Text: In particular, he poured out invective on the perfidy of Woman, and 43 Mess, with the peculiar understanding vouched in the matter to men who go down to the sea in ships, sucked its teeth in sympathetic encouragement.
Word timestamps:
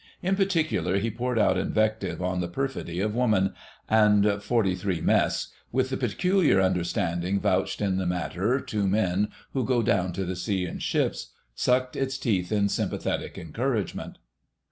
In 0.23 0.35
particular, 0.35 0.97
he 0.97 1.11
poured 1.11 1.37
out 1.37 1.59
invective 1.59 2.23
on 2.23 2.41
the 2.41 2.47
perfidy 2.47 2.99
of 3.01 3.13
Woman, 3.13 3.53
and 3.87 4.41
43 4.41 4.99
Mess, 4.99 5.49
with 5.71 5.91
the 5.91 5.95
peculiar 5.97 6.59
understanding 6.59 7.39
vouched 7.39 7.81
in 7.81 7.97
the 7.97 8.07
matter 8.07 8.59
to 8.59 8.87
men 8.87 9.27
who 9.53 9.63
go 9.63 9.83
down 9.83 10.11
to 10.13 10.25
the 10.25 10.35
sea 10.35 10.65
in 10.65 10.79
ships, 10.79 11.33
sucked 11.53 11.95
its 11.95 12.17
teeth 12.17 12.51
in 12.51 12.67
sympathetic 12.67 13.37
encouragement. 13.37 14.17